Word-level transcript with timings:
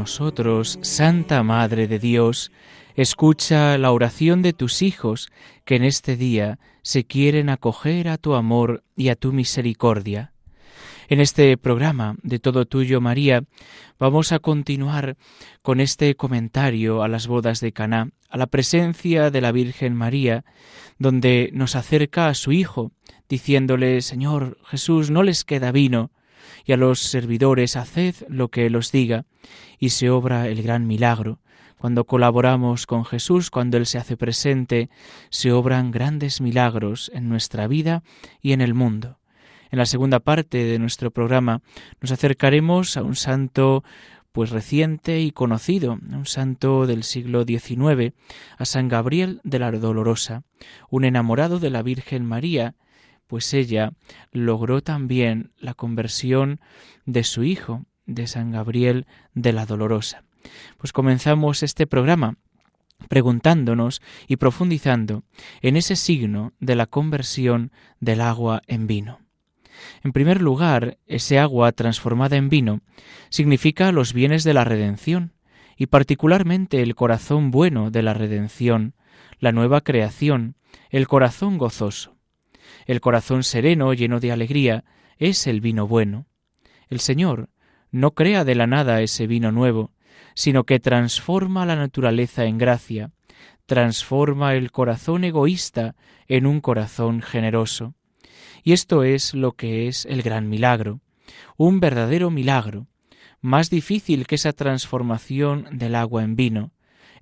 Nosotros, 0.00 0.78
Santa 0.80 1.42
Madre 1.42 1.86
de 1.86 1.98
Dios, 1.98 2.52
escucha 2.94 3.76
la 3.76 3.92
oración 3.92 4.40
de 4.40 4.54
tus 4.54 4.80
hijos 4.80 5.30
que 5.66 5.76
en 5.76 5.84
este 5.84 6.16
día 6.16 6.58
se 6.80 7.04
quieren 7.04 7.50
acoger 7.50 8.08
a 8.08 8.16
tu 8.16 8.32
amor 8.32 8.82
y 8.96 9.10
a 9.10 9.14
tu 9.14 9.34
misericordia. 9.34 10.32
En 11.10 11.20
este 11.20 11.54
programa 11.58 12.16
de 12.22 12.38
Todo 12.38 12.64
Tuyo 12.64 13.02
María 13.02 13.44
vamos 13.98 14.32
a 14.32 14.38
continuar 14.38 15.18
con 15.60 15.80
este 15.80 16.14
comentario 16.14 17.02
a 17.02 17.08
las 17.08 17.26
bodas 17.26 17.60
de 17.60 17.72
Caná, 17.72 18.08
a 18.30 18.38
la 18.38 18.46
presencia 18.46 19.30
de 19.30 19.42
la 19.42 19.52
Virgen 19.52 19.94
María, 19.94 20.46
donde 20.98 21.50
nos 21.52 21.76
acerca 21.76 22.28
a 22.28 22.34
su 22.34 22.52
hijo, 22.52 22.92
diciéndole 23.28 24.00
Señor 24.00 24.56
Jesús, 24.64 25.10
no 25.10 25.22
les 25.22 25.44
queda 25.44 25.72
vino, 25.72 26.10
y 26.64 26.72
a 26.72 26.76
los 26.76 27.00
servidores 27.00 27.76
haced 27.76 28.14
lo 28.28 28.48
que 28.48 28.66
Él 28.66 28.76
os 28.76 28.92
diga, 28.92 29.24
y 29.78 29.90
se 29.90 30.10
obra 30.10 30.48
el 30.48 30.62
gran 30.62 30.86
milagro. 30.86 31.40
Cuando 31.78 32.04
colaboramos 32.04 32.86
con 32.86 33.04
Jesús, 33.04 33.50
cuando 33.50 33.78
Él 33.78 33.86
se 33.86 33.98
hace 33.98 34.16
presente, 34.16 34.90
se 35.30 35.52
obran 35.52 35.90
grandes 35.90 36.40
milagros 36.40 37.10
en 37.14 37.28
nuestra 37.28 37.66
vida 37.66 38.02
y 38.42 38.52
en 38.52 38.60
el 38.60 38.74
mundo. 38.74 39.18
En 39.70 39.78
la 39.78 39.86
segunda 39.86 40.20
parte 40.20 40.64
de 40.64 40.78
nuestro 40.78 41.10
programa 41.10 41.62
nos 42.00 42.10
acercaremos 42.10 42.96
a 42.96 43.02
un 43.02 43.16
santo 43.16 43.84
pues 44.32 44.50
reciente 44.50 45.20
y 45.20 45.32
conocido, 45.32 45.92
un 45.92 46.26
santo 46.26 46.86
del 46.86 47.02
siglo 47.02 47.44
XIX, 47.44 48.14
a 48.58 48.64
San 48.64 48.88
Gabriel 48.88 49.40
de 49.42 49.58
la 49.58 49.72
Dolorosa, 49.72 50.44
un 50.88 51.04
enamorado 51.04 51.58
de 51.58 51.70
la 51.70 51.82
Virgen 51.82 52.24
María, 52.24 52.74
pues 53.30 53.54
ella 53.54 53.92
logró 54.32 54.82
también 54.82 55.52
la 55.56 55.74
conversión 55.74 56.58
de 57.06 57.22
su 57.22 57.44
hijo, 57.44 57.86
de 58.04 58.26
San 58.26 58.50
Gabriel 58.50 59.06
de 59.34 59.52
la 59.52 59.66
Dolorosa. 59.66 60.24
Pues 60.78 60.92
comenzamos 60.92 61.62
este 61.62 61.86
programa 61.86 62.38
preguntándonos 63.08 64.02
y 64.26 64.34
profundizando 64.34 65.22
en 65.62 65.76
ese 65.76 65.94
signo 65.94 66.54
de 66.58 66.74
la 66.74 66.86
conversión 66.86 67.70
del 68.00 68.20
agua 68.20 68.62
en 68.66 68.88
vino. 68.88 69.20
En 70.02 70.10
primer 70.10 70.42
lugar, 70.42 70.98
ese 71.06 71.38
agua 71.38 71.70
transformada 71.70 72.36
en 72.36 72.48
vino 72.48 72.80
significa 73.28 73.92
los 73.92 74.12
bienes 74.12 74.42
de 74.42 74.54
la 74.54 74.64
redención, 74.64 75.34
y 75.76 75.86
particularmente 75.86 76.82
el 76.82 76.96
corazón 76.96 77.52
bueno 77.52 77.92
de 77.92 78.02
la 78.02 78.12
redención, 78.12 78.96
la 79.38 79.52
nueva 79.52 79.82
creación, 79.82 80.56
el 80.90 81.06
corazón 81.06 81.58
gozoso. 81.58 82.19
El 82.86 83.00
corazón 83.00 83.42
sereno, 83.44 83.92
lleno 83.94 84.20
de 84.20 84.32
alegría, 84.32 84.84
es 85.18 85.46
el 85.46 85.60
vino 85.60 85.86
bueno. 85.86 86.26
El 86.88 87.00
Señor 87.00 87.50
no 87.90 88.12
crea 88.12 88.44
de 88.44 88.54
la 88.54 88.66
nada 88.66 89.00
ese 89.02 89.26
vino 89.26 89.52
nuevo, 89.52 89.92
sino 90.34 90.64
que 90.64 90.80
transforma 90.80 91.66
la 91.66 91.76
naturaleza 91.76 92.44
en 92.44 92.58
gracia, 92.58 93.10
transforma 93.66 94.54
el 94.54 94.72
corazón 94.72 95.24
egoísta 95.24 95.94
en 96.26 96.46
un 96.46 96.60
corazón 96.60 97.22
generoso. 97.22 97.94
Y 98.62 98.72
esto 98.72 99.04
es 99.04 99.34
lo 99.34 99.52
que 99.52 99.88
es 99.88 100.06
el 100.06 100.22
gran 100.22 100.48
milagro, 100.48 101.00
un 101.56 101.80
verdadero 101.80 102.30
milagro, 102.30 102.86
más 103.40 103.70
difícil 103.70 104.26
que 104.26 104.34
esa 104.34 104.52
transformación 104.52 105.66
del 105.72 105.94
agua 105.94 106.22
en 106.22 106.36
vino, 106.36 106.72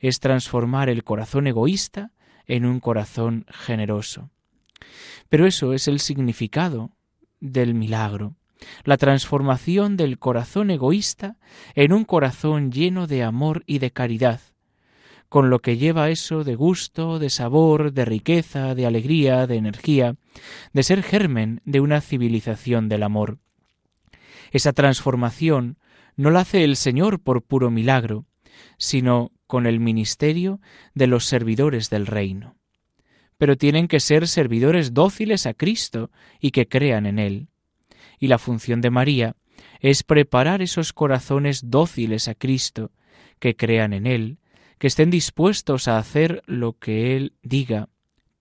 es 0.01 0.21
transformar 0.21 0.89
el 0.89 1.05
corazón 1.05 1.47
egoísta 1.47 2.13
en 2.47 2.65
un 2.65 2.81
corazón 2.81 3.47
generoso. 3.51 4.31
Pero 5.28 5.47
eso 5.47 5.72
es 5.72 5.89
el 5.89 6.00
significado 6.00 6.91
del 7.41 7.75
milagro, 7.75 8.34
la 8.84 8.97
transformación 8.97 9.97
del 9.97 10.19
corazón 10.19 10.71
egoísta 10.71 11.37
en 11.75 11.93
un 11.93 12.05
corazón 12.05 12.72
lleno 12.72 13.06
de 13.06 13.22
amor 13.22 13.62
y 13.67 13.78
de 13.78 13.91
caridad, 13.91 14.41
con 15.28 15.50
lo 15.50 15.61
que 15.61 15.77
lleva 15.77 16.11
eso 16.11 16.44
de 16.44 16.55
gusto, 16.55 17.19
de 17.19 17.31
sabor, 17.31 17.93
de 17.93 18.05
riqueza, 18.05 18.75
de 18.75 18.87
alegría, 18.87 19.47
de 19.47 19.56
energía, 19.56 20.17
de 20.72 20.83
ser 20.83 21.03
germen 21.03 21.61
de 21.65 21.81
una 21.81 22.00
civilización 22.00 22.88
del 22.88 23.03
amor. 23.03 23.38
Esa 24.50 24.72
transformación 24.72 25.78
no 26.17 26.31
la 26.31 26.41
hace 26.41 26.65
el 26.65 26.77
Señor 26.77 27.21
por 27.21 27.43
puro 27.43 27.71
milagro, 27.71 28.25
sino 28.78 29.31
con 29.47 29.67
el 29.67 29.81
ministerio 29.81 30.61
de 30.94 31.06
los 31.06 31.27
servidores 31.27 31.91
del 31.91 32.06
reino 32.06 32.58
pero 33.38 33.56
tienen 33.56 33.88
que 33.88 34.00
ser 34.00 34.28
servidores 34.28 34.93
dóciles 34.93 35.47
a 35.47 35.54
Cristo 35.54 36.10
y 36.41 36.50
que 36.50 36.69
crean 36.69 37.06
en 37.06 37.19
Él. 37.19 37.49
Y 38.19 38.26
la 38.26 38.38
función 38.38 38.81
de 38.81 38.91
María 38.91 39.37
es 39.81 40.03
preparar 40.03 40.60
esos 40.60 40.93
corazones 40.93 41.71
dóciles 41.71 42.28
a 42.28 42.34
Cristo, 42.34 42.91
que 43.38 43.56
crean 43.56 43.93
en 43.93 44.06
Él, 44.06 44.38
que 44.78 44.88
estén 44.88 45.10
dispuestos 45.10 45.88
a 45.88 45.99
hacer 45.99 46.43
lo 46.47 46.78
que 46.78 47.16
Él 47.16 47.34
diga, 47.43 47.88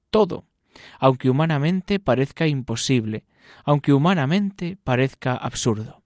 todo, 0.09 0.45
aunque 0.99 1.29
humanamente 1.29 1.99
parezca 1.99 2.47
imposible, 2.47 3.23
aunque 3.63 3.93
humanamente 3.93 4.77
parezca 4.83 5.35
absurdo. 5.35 6.03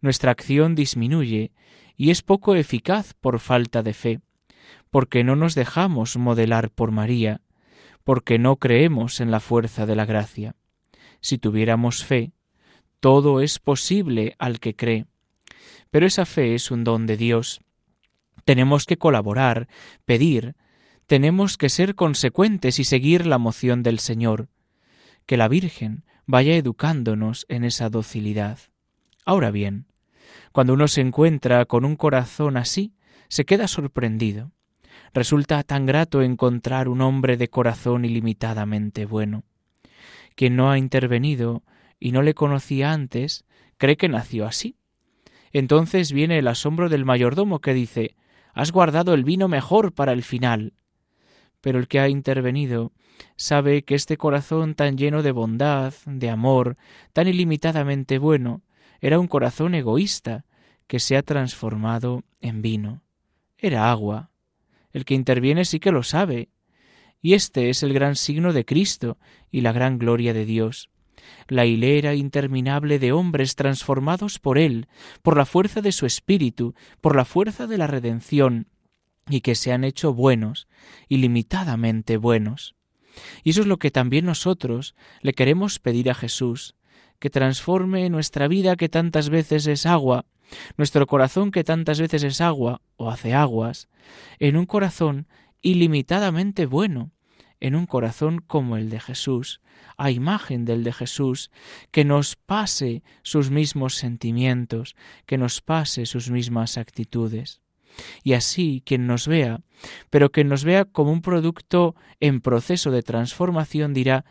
Nuestra 0.00 0.30
acción 0.30 0.74
disminuye 0.74 1.52
y 1.96 2.10
es 2.10 2.22
poco 2.22 2.54
eficaz 2.54 3.14
por 3.14 3.40
falta 3.40 3.82
de 3.82 3.94
fe, 3.94 4.20
porque 4.90 5.24
no 5.24 5.36
nos 5.36 5.54
dejamos 5.54 6.16
modelar 6.16 6.70
por 6.70 6.90
María, 6.90 7.40
porque 8.06 8.38
no 8.38 8.54
creemos 8.54 9.18
en 9.18 9.32
la 9.32 9.40
fuerza 9.40 9.84
de 9.84 9.96
la 9.96 10.06
gracia. 10.06 10.54
Si 11.20 11.38
tuviéramos 11.38 12.04
fe, 12.04 12.30
todo 13.00 13.40
es 13.40 13.58
posible 13.58 14.36
al 14.38 14.60
que 14.60 14.76
cree. 14.76 15.06
Pero 15.90 16.06
esa 16.06 16.24
fe 16.24 16.54
es 16.54 16.70
un 16.70 16.84
don 16.84 17.06
de 17.06 17.16
Dios. 17.16 17.62
Tenemos 18.44 18.86
que 18.86 18.96
colaborar, 18.96 19.66
pedir, 20.04 20.54
tenemos 21.08 21.58
que 21.58 21.68
ser 21.68 21.96
consecuentes 21.96 22.78
y 22.78 22.84
seguir 22.84 23.26
la 23.26 23.38
moción 23.38 23.82
del 23.82 23.98
Señor. 23.98 24.50
Que 25.26 25.36
la 25.36 25.48
Virgen 25.48 26.04
vaya 26.26 26.54
educándonos 26.54 27.44
en 27.48 27.64
esa 27.64 27.90
docilidad. 27.90 28.60
Ahora 29.24 29.50
bien, 29.50 29.88
cuando 30.52 30.74
uno 30.74 30.86
se 30.86 31.00
encuentra 31.00 31.64
con 31.64 31.84
un 31.84 31.96
corazón 31.96 32.56
así, 32.56 32.94
se 33.26 33.44
queda 33.44 33.66
sorprendido. 33.66 34.52
Resulta 35.14 35.62
tan 35.62 35.86
grato 35.86 36.22
encontrar 36.22 36.88
un 36.88 37.00
hombre 37.00 37.36
de 37.36 37.48
corazón 37.48 38.04
ilimitadamente 38.04 39.06
bueno. 39.06 39.44
Quien 40.34 40.56
no 40.56 40.70
ha 40.70 40.78
intervenido 40.78 41.62
y 41.98 42.12
no 42.12 42.22
le 42.22 42.34
conocía 42.34 42.92
antes, 42.92 43.44
cree 43.78 43.96
que 43.96 44.08
nació 44.08 44.46
así. 44.46 44.76
Entonces 45.52 46.12
viene 46.12 46.38
el 46.38 46.48
asombro 46.48 46.88
del 46.88 47.04
mayordomo 47.04 47.60
que 47.60 47.72
dice 47.72 48.16
Has 48.52 48.72
guardado 48.72 49.14
el 49.14 49.24
vino 49.24 49.48
mejor 49.48 49.92
para 49.92 50.12
el 50.12 50.22
final. 50.22 50.74
Pero 51.60 51.78
el 51.78 51.88
que 51.88 52.00
ha 52.00 52.08
intervenido 52.08 52.92
sabe 53.36 53.82
que 53.82 53.94
este 53.94 54.16
corazón 54.16 54.74
tan 54.74 54.96
lleno 54.96 55.22
de 55.22 55.32
bondad, 55.32 55.92
de 56.06 56.30
amor, 56.30 56.76
tan 57.12 57.28
ilimitadamente 57.28 58.18
bueno, 58.18 58.62
era 59.00 59.18
un 59.18 59.28
corazón 59.28 59.74
egoísta 59.74 60.44
que 60.86 61.00
se 61.00 61.16
ha 61.16 61.22
transformado 61.22 62.24
en 62.40 62.62
vino. 62.62 63.02
Era 63.58 63.90
agua, 63.90 64.30
el 64.96 65.04
que 65.04 65.12
interviene 65.12 65.66
sí 65.66 65.78
que 65.78 65.92
lo 65.92 66.02
sabe. 66.02 66.48
Y 67.20 67.34
este 67.34 67.68
es 67.68 67.82
el 67.82 67.92
gran 67.92 68.16
signo 68.16 68.54
de 68.54 68.64
Cristo 68.64 69.18
y 69.50 69.60
la 69.60 69.72
gran 69.72 69.98
gloria 69.98 70.32
de 70.32 70.46
Dios. 70.46 70.88
La 71.48 71.66
hilera 71.66 72.14
interminable 72.14 72.98
de 72.98 73.12
hombres 73.12 73.56
transformados 73.56 74.38
por 74.38 74.56
Él, 74.56 74.88
por 75.20 75.36
la 75.36 75.44
fuerza 75.44 75.82
de 75.82 75.92
su 75.92 76.06
Espíritu, 76.06 76.74
por 77.02 77.14
la 77.14 77.26
fuerza 77.26 77.66
de 77.66 77.76
la 77.76 77.86
redención, 77.86 78.68
y 79.28 79.42
que 79.42 79.54
se 79.54 79.70
han 79.70 79.84
hecho 79.84 80.14
buenos, 80.14 80.66
ilimitadamente 81.10 82.16
buenos. 82.16 82.74
Y 83.44 83.50
eso 83.50 83.60
es 83.60 83.66
lo 83.66 83.78
que 83.78 83.90
también 83.90 84.24
nosotros 84.24 84.94
le 85.20 85.34
queremos 85.34 85.78
pedir 85.78 86.08
a 86.08 86.14
Jesús, 86.14 86.74
que 87.18 87.30
transforme 87.30 88.08
nuestra 88.10 88.48
vida 88.48 88.76
que 88.76 88.88
tantas 88.88 89.28
veces 89.28 89.66
es 89.66 89.86
agua, 89.86 90.26
nuestro 90.76 91.06
corazón 91.06 91.50
que 91.50 91.64
tantas 91.64 92.00
veces 92.00 92.22
es 92.22 92.40
agua 92.40 92.80
o 92.96 93.10
hace 93.10 93.34
aguas, 93.34 93.88
en 94.38 94.56
un 94.56 94.66
corazón 94.66 95.26
ilimitadamente 95.62 96.66
bueno 96.66 97.12
en 97.60 97.74
un 97.74 97.86
corazón 97.86 98.42
como 98.46 98.76
el 98.76 98.90
de 98.90 99.00
Jesús, 99.00 99.60
a 99.96 100.10
imagen 100.10 100.64
del 100.64 100.84
de 100.84 100.92
Jesús, 100.92 101.50
que 101.90 102.04
nos 102.04 102.36
pase 102.36 103.02
sus 103.22 103.50
mismos 103.50 103.94
sentimientos, 103.94 104.94
que 105.26 105.38
nos 105.38 105.60
pase 105.60 106.06
sus 106.06 106.30
mismas 106.30 106.76
actitudes. 106.76 107.62
Y 108.22 108.34
así 108.34 108.82
quien 108.84 109.06
nos 109.06 109.26
vea, 109.26 109.60
pero 110.10 110.30
que 110.30 110.44
nos 110.44 110.64
vea 110.64 110.84
como 110.84 111.12
un 111.12 111.22
producto 111.22 111.94
en 112.20 112.40
proceso 112.40 112.90
de 112.90 113.02
transformación, 113.02 113.94
dirá 113.94 114.26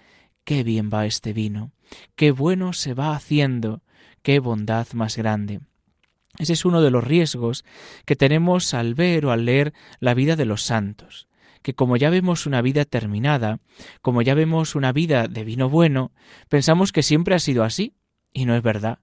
qué 0.46 0.64
bien 0.64 0.90
va 0.94 1.06
este 1.06 1.34
vino, 1.34 1.72
qué 2.16 2.32
bueno 2.32 2.72
se 2.72 2.94
va 2.94 3.16
haciendo, 3.16 3.82
qué 4.22 4.40
bondad 4.40 4.88
más 4.94 5.18
grande. 5.18 5.60
Ese 6.38 6.54
es 6.54 6.66
uno 6.66 6.82
de 6.82 6.92
los 6.92 7.04
riesgos 7.04 7.66
que 8.06 8.16
tenemos 8.16 8.74
al 8.74 8.94
ver 8.94 9.26
o 9.26 9.32
al 9.32 9.46
leer 9.46 9.74
la 10.00 10.14
vida 10.14 10.36
de 10.36 10.46
los 10.46 10.64
santos 10.64 11.28
que 11.66 11.74
como 11.74 11.98
ya 11.98 12.12
vemos 12.12 12.46
una 12.46 12.62
vida 12.62 12.86
terminada, 12.86 13.60
como 14.04 14.22
ya 14.22 14.36
vemos 14.36 14.76
una 14.76 14.92
vida 14.92 15.28
de 15.28 15.44
vino 15.44 15.68
bueno, 15.68 16.12
pensamos 16.48 16.92
que 16.92 17.02
siempre 17.02 17.34
ha 17.34 17.40
sido 17.40 17.64
así, 17.64 17.96
y 18.32 18.46
no 18.46 18.56
es 18.56 18.62
verdad. 18.62 19.00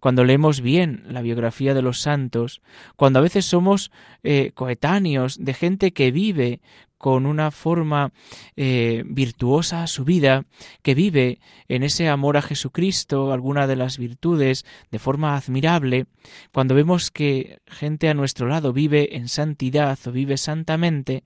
Cuando 0.00 0.24
leemos 0.24 0.60
bien 0.60 1.04
la 1.08 1.22
biografía 1.22 1.72
de 1.72 1.82
los 1.82 2.00
santos, 2.00 2.62
cuando 2.96 3.20
a 3.20 3.22
veces 3.22 3.44
somos 3.44 3.92
eh, 4.24 4.50
coetáneos 4.54 5.38
de 5.38 5.54
gente 5.54 5.92
que 5.92 6.10
vive 6.10 6.60
con 7.00 7.24
una 7.24 7.50
forma 7.50 8.12
eh, 8.56 9.04
virtuosa 9.06 9.86
su 9.86 10.04
vida, 10.04 10.44
que 10.82 10.94
vive 10.94 11.38
en 11.66 11.82
ese 11.82 12.10
amor 12.10 12.36
a 12.36 12.42
Jesucristo, 12.42 13.32
alguna 13.32 13.66
de 13.66 13.74
las 13.74 13.96
virtudes, 13.96 14.66
de 14.90 14.98
forma 14.98 15.34
admirable, 15.34 16.04
cuando 16.52 16.74
vemos 16.74 17.10
que 17.10 17.56
gente 17.66 18.10
a 18.10 18.14
nuestro 18.14 18.48
lado 18.48 18.74
vive 18.74 19.16
en 19.16 19.28
santidad 19.28 19.98
o 20.04 20.12
vive 20.12 20.36
santamente, 20.36 21.24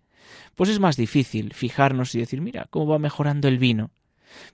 pues 0.55 0.71
es 0.71 0.79
más 0.79 0.97
difícil 0.97 1.53
fijarnos 1.55 2.15
y 2.15 2.21
decir, 2.21 2.41
mira, 2.41 2.69
cómo 2.71 2.87
va 2.87 3.01
mejorando 3.01 3.49
el 3.49 3.59
vino. 3.59 3.91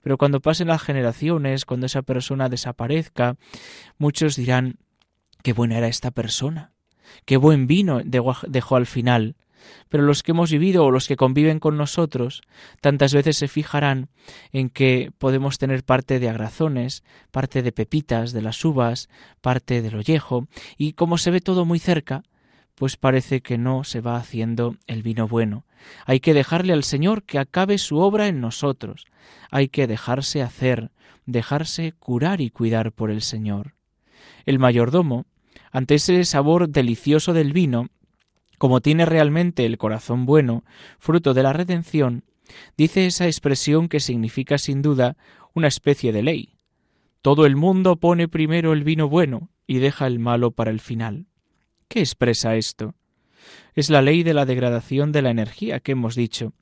Pero 0.01 0.17
cuando 0.17 0.39
pasen 0.39 0.69
las 0.69 0.81
generaciones, 0.81 1.65
cuando 1.65 1.85
esa 1.85 2.01
persona 2.01 2.49
desaparezca, 2.49 3.35
muchos 3.99 4.35
dirán, 4.35 4.79
qué 5.43 5.53
buena 5.53 5.77
era 5.77 5.87
esta 5.87 6.09
persona, 6.09 6.71
qué 7.25 7.37
buen 7.37 7.67
vino 7.67 8.01
dejó 8.03 8.75
al 8.75 8.87
final. 8.87 9.35
Pero 9.89 10.03
los 10.03 10.23
que 10.23 10.31
hemos 10.31 10.51
vivido 10.51 10.85
o 10.85 10.91
los 10.91 11.07
que 11.07 11.15
conviven 11.15 11.59
con 11.59 11.77
nosotros 11.77 12.41
tantas 12.81 13.13
veces 13.13 13.37
se 13.37 13.47
fijarán 13.47 14.09
en 14.51 14.69
que 14.69 15.11
podemos 15.17 15.57
tener 15.57 15.83
parte 15.83 16.19
de 16.19 16.29
agrazones, 16.29 17.03
parte 17.31 17.61
de 17.61 17.71
pepitas, 17.71 18.31
de 18.31 18.41
las 18.41 18.63
uvas, 18.63 19.09
parte 19.41 19.81
del 19.81 19.95
ollejo, 19.95 20.47
y 20.77 20.93
como 20.93 21.17
se 21.17 21.31
ve 21.31 21.41
todo 21.41 21.65
muy 21.65 21.79
cerca, 21.79 22.23
pues 22.75 22.97
parece 22.97 23.41
que 23.41 23.57
no 23.57 23.83
se 23.83 24.01
va 24.01 24.15
haciendo 24.15 24.75
el 24.87 25.03
vino 25.03 25.27
bueno. 25.27 25.65
Hay 26.05 26.19
que 26.19 26.33
dejarle 26.33 26.73
al 26.73 26.83
Señor 26.83 27.23
que 27.23 27.37
acabe 27.37 27.77
su 27.77 27.97
obra 27.97 28.27
en 28.27 28.41
nosotros. 28.41 29.05
Hay 29.51 29.67
que 29.67 29.87
dejarse 29.87 30.41
hacer, 30.41 30.91
dejarse 31.25 31.93
curar 31.93 32.41
y 32.41 32.49
cuidar 32.49 32.91
por 32.91 33.11
el 33.11 33.21
Señor. 33.21 33.75
El 34.45 34.59
mayordomo, 34.59 35.25
ante 35.71 35.95
ese 35.95 36.25
sabor 36.25 36.69
delicioso 36.69 37.33
del 37.33 37.53
vino, 37.53 37.89
como 38.61 38.79
tiene 38.79 39.07
realmente 39.07 39.65
el 39.65 39.79
corazón 39.79 40.27
bueno, 40.27 40.63
fruto 40.99 41.33
de 41.33 41.41
la 41.41 41.51
redención, 41.51 42.25
dice 42.77 43.07
esa 43.07 43.25
expresión 43.25 43.89
que 43.89 43.99
significa 43.99 44.59
sin 44.59 44.83
duda 44.83 45.17
una 45.55 45.67
especie 45.67 46.11
de 46.11 46.21
ley. 46.21 46.59
Todo 47.23 47.47
el 47.47 47.55
mundo 47.55 47.95
pone 47.95 48.27
primero 48.27 48.73
el 48.73 48.83
vino 48.83 49.09
bueno 49.09 49.49
y 49.65 49.79
deja 49.79 50.05
el 50.05 50.19
malo 50.19 50.51
para 50.51 50.69
el 50.69 50.79
final. 50.79 51.25
¿Qué 51.87 52.01
expresa 52.01 52.55
esto? 52.55 52.93
Es 53.73 53.89
la 53.89 54.03
ley 54.03 54.21
de 54.21 54.35
la 54.35 54.45
degradación 54.45 55.11
de 55.11 55.23
la 55.23 55.31
energía 55.31 55.79
que 55.79 55.93
hemos 55.93 56.13
dicho. 56.13 56.53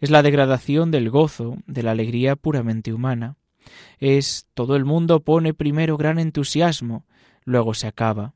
Es 0.00 0.10
la 0.10 0.22
degradación 0.22 0.90
del 0.90 1.08
gozo, 1.08 1.56
de 1.66 1.82
la 1.82 1.92
alegría 1.92 2.36
puramente 2.36 2.92
humana. 2.92 3.38
Es 4.00 4.46
todo 4.52 4.76
el 4.76 4.84
mundo 4.84 5.20
pone 5.20 5.54
primero 5.54 5.96
gran 5.96 6.18
entusiasmo, 6.18 7.06
luego 7.46 7.72
se 7.72 7.86
acaba. 7.86 8.34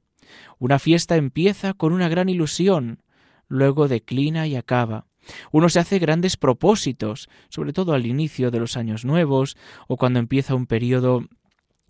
Una 0.58 0.78
fiesta 0.78 1.16
empieza 1.16 1.74
con 1.74 1.92
una 1.92 2.08
gran 2.08 2.28
ilusión, 2.28 3.02
luego 3.48 3.88
declina 3.88 4.46
y 4.46 4.56
acaba. 4.56 5.06
Uno 5.50 5.68
se 5.68 5.78
hace 5.78 5.98
grandes 5.98 6.36
propósitos, 6.36 7.28
sobre 7.48 7.72
todo 7.72 7.92
al 7.92 8.06
inicio 8.06 8.50
de 8.50 8.60
los 8.60 8.76
años 8.76 9.04
nuevos 9.04 9.56
o 9.86 9.96
cuando 9.96 10.18
empieza 10.18 10.54
un 10.54 10.66
periodo 10.66 11.24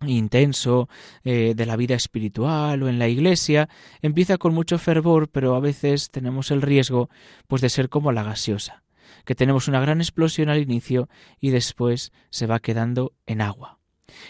intenso 0.07 0.89
eh, 1.25 1.55
de 1.57 1.67
la 1.67 1.77
vida 1.77 1.95
espiritual 1.95 2.83
o 2.83 2.89
en 2.89 2.99
la 2.99 3.09
iglesia 3.09 3.69
empieza 4.01 4.39
con 4.39 4.53
mucho 4.53 4.79
fervor 4.79 5.29
pero 5.29 5.55
a 5.55 5.61
veces 5.61 6.11
tenemos 6.11 6.51
el 6.51 6.61
riesgo 6.61 7.09
pues 7.47 7.63
de 7.63 7.69
ser 7.69 7.89
como 7.89 8.11
la 8.11 8.25
gaseosa 8.25 8.83
que 9.25 9.37
tenemos 9.37 9.69
una 9.69 9.81
gran 9.81 10.01
explosión 10.01 10.49
al 10.49 10.59
inicio 10.59 11.09
y 11.41 11.51
después 11.51 12.11
se 12.31 12.47
va 12.47 12.59
quedando 12.59 13.13
en 13.27 13.43
agua 13.43 13.79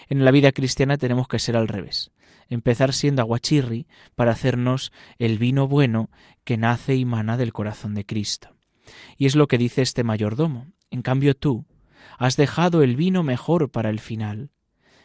en 0.08 0.25
la 0.25 0.31
vida 0.31 0.52
cristiana 0.52 0.99
tenemos 0.99 1.29
que 1.29 1.38
ser 1.38 1.56
al 1.56 1.69
revés 1.69 2.11
empezar 2.49 2.93
siendo 2.93 3.23
aguachirri 3.23 3.87
para 4.14 4.32
hacernos 4.32 4.93
el 5.19 5.38
vino 5.38 5.69
bueno 5.69 6.11
que 6.44 6.56
nace 6.56 6.96
y 6.96 7.05
mana 7.05 7.37
del 7.37 7.52
corazón 7.52 7.94
de 7.94 8.05
Cristo 8.05 8.56
y 9.17 9.26
es 9.26 9.37
lo 9.37 9.49
que 9.49 9.58
dice 9.58 9.82
este 9.82 10.05
mayordomo 10.05 10.67
en 10.90 11.02
cambio 11.02 11.34
tú 11.34 11.64
has 12.19 12.37
dejado 12.37 12.82
el 12.82 12.96
vino 12.96 13.23
mejor 13.23 13.70
para 13.70 13.90
el 13.90 14.00
final 14.00 14.50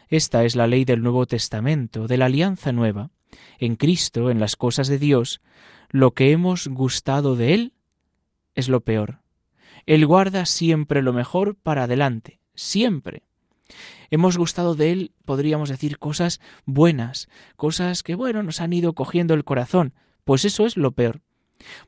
esta 0.08 0.44
es 0.44 0.56
la 0.56 0.66
ley 0.66 0.86
del 0.86 1.02
Nuevo 1.02 1.26
Testamento, 1.26 2.06
de 2.06 2.16
la 2.16 2.26
Alianza 2.26 2.72
Nueva. 2.72 3.10
En 3.58 3.76
Cristo, 3.76 4.30
en 4.30 4.40
las 4.40 4.56
cosas 4.56 4.88
de 4.88 4.98
Dios, 4.98 5.42
lo 5.90 6.12
que 6.12 6.32
hemos 6.32 6.66
gustado 6.68 7.36
de 7.36 7.52
Él 7.52 7.74
es 8.54 8.70
lo 8.70 8.80
peor. 8.80 9.20
Él 9.84 10.06
guarda 10.06 10.46
siempre 10.46 11.02
lo 11.02 11.12
mejor 11.12 11.56
para 11.56 11.84
adelante, 11.84 12.40
siempre. 12.54 13.22
Hemos 14.10 14.38
gustado 14.38 14.74
de 14.74 14.92
Él, 14.92 15.12
podríamos 15.24 15.68
decir, 15.68 15.98
cosas 15.98 16.40
buenas, 16.64 17.28
cosas 17.56 18.02
que, 18.02 18.14
bueno, 18.14 18.42
nos 18.42 18.60
han 18.60 18.72
ido 18.72 18.94
cogiendo 18.94 19.34
el 19.34 19.44
corazón. 19.44 19.94
Pues 20.24 20.44
eso 20.44 20.66
es 20.66 20.76
lo 20.76 20.92
peor. 20.92 21.20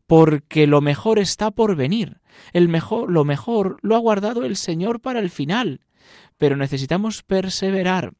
Porque 0.07 0.67
lo 0.67 0.81
mejor 0.81 1.19
está 1.19 1.51
por 1.51 1.77
venir. 1.77 2.21
El 2.53 2.69
mejor, 2.69 3.11
lo 3.11 3.25
mejor 3.25 3.79
lo 3.83 3.95
ha 3.95 3.99
guardado 3.99 4.45
el 4.45 4.57
Señor 4.57 5.01
para 5.01 5.21
el 5.21 5.31
final 5.31 5.81
pero 6.41 6.57
necesitamos 6.57 7.23
perseverar, 7.23 8.15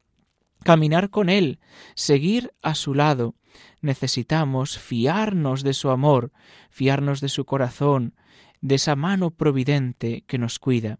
caminar 0.63 1.09
con 1.09 1.27
Él, 1.27 1.59
seguir 1.95 2.53
a 2.61 2.75
su 2.75 2.93
lado. 2.93 3.33
Necesitamos 3.81 4.77
fiarnos 4.77 5.63
de 5.63 5.73
su 5.73 5.89
amor, 5.89 6.31
fiarnos 6.69 7.19
de 7.19 7.29
su 7.29 7.45
corazón, 7.45 8.13
de 8.61 8.75
esa 8.75 8.95
mano 8.95 9.31
providente 9.31 10.23
que 10.27 10.37
nos 10.37 10.59
cuida. 10.59 10.99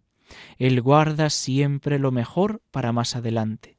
Él 0.57 0.81
guarda 0.81 1.29
siempre 1.29 1.99
lo 1.99 2.11
mejor 2.11 2.61
para 2.71 2.91
más 2.91 3.15
adelante. 3.15 3.77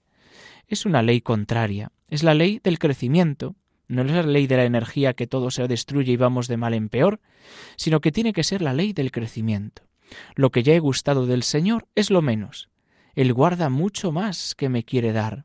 Es 0.66 0.86
una 0.86 1.02
ley 1.02 1.20
contraria, 1.20 1.92
es 2.08 2.22
la 2.22 2.34
ley 2.34 2.60
del 2.62 2.78
crecimiento, 2.78 3.56
no 3.88 4.02
es 4.02 4.10
la 4.10 4.22
ley 4.22 4.46
de 4.46 4.56
la 4.56 4.64
energía 4.64 5.14
que 5.14 5.26
todo 5.26 5.50
se 5.50 5.68
destruye 5.68 6.12
y 6.12 6.16
vamos 6.16 6.48
de 6.48 6.56
mal 6.56 6.74
en 6.74 6.88
peor, 6.88 7.20
sino 7.76 8.00
que 8.00 8.12
tiene 8.12 8.32
que 8.32 8.44
ser 8.44 8.62
la 8.62 8.72
ley 8.72 8.92
del 8.92 9.10
crecimiento. 9.10 9.82
Lo 10.34 10.50
que 10.50 10.62
ya 10.62 10.74
he 10.74 10.78
gustado 10.78 11.26
del 11.26 11.42
Señor 11.42 11.88
es 11.94 12.10
lo 12.10 12.22
menos, 12.22 12.68
él 13.14 13.34
guarda 13.34 13.68
mucho 13.68 14.10
más 14.10 14.54
que 14.54 14.68
me 14.68 14.84
quiere 14.84 15.12
dar. 15.12 15.44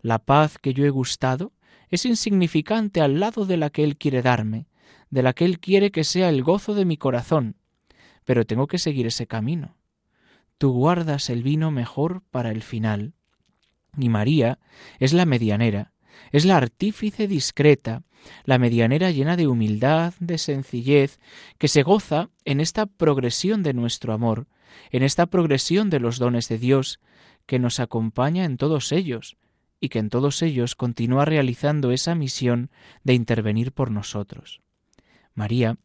La 0.00 0.18
paz 0.18 0.58
que 0.58 0.72
yo 0.72 0.84
he 0.84 0.90
gustado 0.90 1.52
es 1.90 2.06
insignificante 2.06 3.00
al 3.00 3.20
lado 3.20 3.46
de 3.46 3.56
la 3.56 3.70
que 3.70 3.84
Él 3.84 3.96
quiere 3.96 4.22
darme, 4.22 4.66
de 5.10 5.22
la 5.22 5.32
que 5.32 5.44
Él 5.44 5.60
quiere 5.60 5.90
que 5.90 6.04
sea 6.04 6.28
el 6.28 6.42
gozo 6.42 6.74
de 6.74 6.84
mi 6.84 6.96
corazón, 6.96 7.56
pero 8.24 8.46
tengo 8.46 8.66
que 8.66 8.78
seguir 8.78 9.06
ese 9.06 9.26
camino. 9.26 9.76
Tú 10.64 10.72
guardas 10.72 11.28
el 11.28 11.42
vino 11.42 11.70
mejor 11.70 12.22
para 12.30 12.50
el 12.50 12.62
final. 12.62 13.12
Y 13.98 14.08
María 14.08 14.58
es 14.98 15.12
la 15.12 15.26
medianera, 15.26 15.92
es 16.32 16.46
la 16.46 16.56
artífice 16.56 17.28
discreta, 17.28 18.02
la 18.46 18.56
medianera 18.56 19.10
llena 19.10 19.36
de 19.36 19.46
humildad, 19.46 20.14
de 20.20 20.38
sencillez, 20.38 21.20
que 21.58 21.68
se 21.68 21.82
goza 21.82 22.30
en 22.46 22.60
esta 22.60 22.86
progresión 22.86 23.62
de 23.62 23.74
nuestro 23.74 24.14
amor, 24.14 24.46
en 24.90 25.02
esta 25.02 25.26
progresión 25.26 25.90
de 25.90 26.00
los 26.00 26.18
dones 26.18 26.48
de 26.48 26.56
Dios, 26.56 26.98
que 27.44 27.58
nos 27.58 27.78
acompaña 27.78 28.46
en 28.46 28.56
todos 28.56 28.90
ellos, 28.90 29.36
y 29.80 29.90
que 29.90 29.98
en 29.98 30.08
todos 30.08 30.40
ellos 30.40 30.76
continúa 30.76 31.26
realizando 31.26 31.92
esa 31.92 32.14
misión 32.14 32.70
de 33.02 33.12
intervenir 33.12 33.72
por 33.72 33.90
nosotros. 33.90 34.62
María 35.34 35.76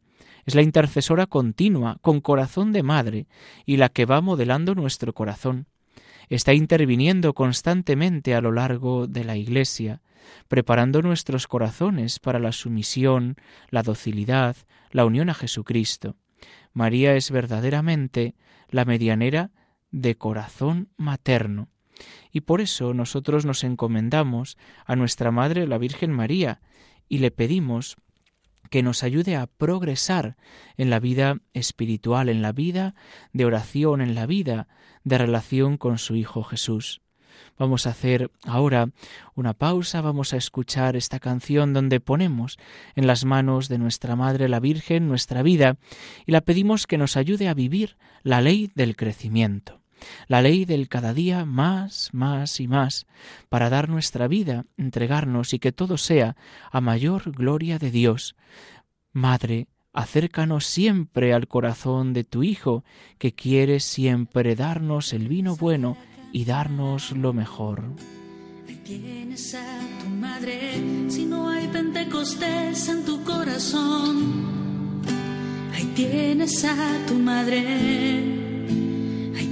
es 0.45 0.55
la 0.55 0.61
intercesora 0.61 1.25
continua, 1.25 1.97
con 2.01 2.21
corazón 2.21 2.71
de 2.71 2.83
madre, 2.83 3.27
y 3.65 3.77
la 3.77 3.89
que 3.89 4.05
va 4.05 4.21
modelando 4.21 4.75
nuestro 4.75 5.13
corazón. 5.13 5.67
Está 6.29 6.53
interviniendo 6.53 7.33
constantemente 7.33 8.35
a 8.35 8.41
lo 8.41 8.51
largo 8.51 9.07
de 9.07 9.23
la 9.23 9.35
Iglesia, 9.35 10.01
preparando 10.47 11.01
nuestros 11.01 11.47
corazones 11.47 12.19
para 12.19 12.39
la 12.39 12.51
sumisión, 12.51 13.35
la 13.69 13.83
docilidad, 13.83 14.55
la 14.91 15.05
unión 15.05 15.29
a 15.29 15.33
Jesucristo. 15.33 16.15
María 16.73 17.15
es 17.15 17.31
verdaderamente 17.31 18.35
la 18.69 18.85
medianera 18.85 19.51
de 19.91 20.15
corazón 20.15 20.89
materno. 20.97 21.69
Y 22.31 22.41
por 22.41 22.61
eso 22.61 22.93
nosotros 22.93 23.45
nos 23.45 23.63
encomendamos 23.63 24.57
a 24.85 24.95
nuestra 24.95 25.31
Madre 25.31 25.67
la 25.67 25.77
Virgen 25.77 26.11
María 26.11 26.61
y 27.07 27.17
le 27.17 27.31
pedimos 27.31 27.97
que 28.69 28.83
nos 28.83 29.03
ayude 29.03 29.35
a 29.35 29.47
progresar 29.47 30.37
en 30.77 30.89
la 30.89 30.99
vida 30.99 31.39
espiritual, 31.53 32.29
en 32.29 32.41
la 32.41 32.51
vida 32.51 32.95
de 33.33 33.45
oración, 33.45 34.01
en 34.01 34.15
la 34.15 34.25
vida 34.25 34.67
de 35.03 35.17
relación 35.17 35.77
con 35.77 35.97
su 35.97 36.15
Hijo 36.15 36.43
Jesús. 36.43 37.01
Vamos 37.57 37.87
a 37.87 37.91
hacer 37.91 38.31
ahora 38.45 38.89
una 39.35 39.53
pausa, 39.53 40.01
vamos 40.01 40.33
a 40.33 40.37
escuchar 40.37 40.95
esta 40.95 41.19
canción 41.19 41.73
donde 41.73 41.99
ponemos 41.99 42.57
en 42.95 43.07
las 43.07 43.25
manos 43.25 43.67
de 43.67 43.77
nuestra 43.77 44.15
Madre 44.15 44.47
la 44.47 44.59
Virgen 44.59 45.07
nuestra 45.07 45.43
vida 45.43 45.77
y 46.25 46.31
la 46.31 46.41
pedimos 46.41 46.87
que 46.87 46.97
nos 46.97 47.17
ayude 47.17 47.47
a 47.49 47.53
vivir 47.53 47.97
la 48.23 48.41
ley 48.41 48.71
del 48.75 48.95
crecimiento, 48.95 49.78
la 50.27 50.41
ley 50.41 50.65
del 50.65 50.87
cada 50.87 51.13
día 51.13 51.45
más, 51.45 52.09
más 52.13 52.59
y 52.59 52.67
más, 52.67 53.07
para 53.49 53.69
dar 53.69 53.89
nuestra 53.89 54.27
vida, 54.27 54.65
entregarnos 54.77 55.53
y 55.53 55.59
que 55.59 55.71
todo 55.71 55.97
sea 55.97 56.35
a 56.71 56.81
mayor 56.81 57.31
gloria 57.31 57.79
de 57.79 57.91
Dios. 57.91 58.35
Madre, 59.11 59.67
acércanos 59.93 60.65
siempre 60.65 61.33
al 61.33 61.47
corazón 61.47 62.13
de 62.13 62.23
tu 62.23 62.43
Hijo, 62.43 62.83
que 63.17 63.33
quiere 63.33 63.79
siempre 63.79 64.55
darnos 64.55 65.13
el 65.13 65.27
vino 65.27 65.55
bueno 65.55 65.97
y 66.31 66.45
darnos 66.45 67.11
lo 67.11 67.33
mejor. 67.33 67.83
Ahí 68.67 68.75
tienes 68.85 69.55
a 69.55 69.79
tu 70.01 70.09
madre, 70.09 71.09
si 71.09 71.25
no 71.25 71.49
hay 71.49 71.67
Pentecostés 71.67 72.87
en 72.87 73.03
tu 73.03 73.23
corazón. 73.23 75.01
Ahí 75.73 75.85
tienes 75.95 76.63
a 76.65 77.05
tu 77.07 77.15
madre, 77.15 78.48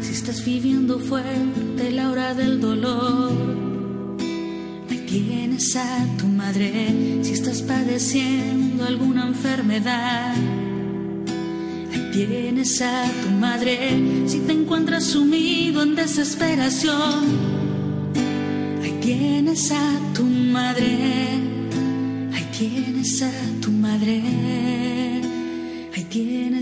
Si 0.00 0.12
estás 0.12 0.44
viviendo 0.44 0.98
fuerte 0.98 1.90
la 1.90 2.10
hora 2.10 2.34
del 2.34 2.60
dolor. 2.60 3.32
Ahí 4.90 5.04
tienes 5.06 5.76
a 5.76 6.06
tu 6.18 6.26
madre. 6.26 7.22
Si 7.22 7.32
estás 7.32 7.62
padeciendo 7.62 8.84
alguna 8.84 9.26
enfermedad 9.26 10.34
tienes 12.24 12.80
a 12.80 13.04
tu 13.22 13.28
madre 13.30 13.76
si 14.26 14.38
te 14.40 14.52
encuentras 14.52 15.04
sumido 15.04 15.82
en 15.82 15.94
desesperación. 15.94 17.24
Ahí 18.82 18.98
tienes 19.02 19.70
a 19.70 20.14
tu 20.14 20.24
madre, 20.24 20.86
ahí 22.32 22.46
tienes 22.56 23.22
a 23.22 23.30
tu 23.60 23.70
madre, 23.70 24.22
ahí 24.22 24.95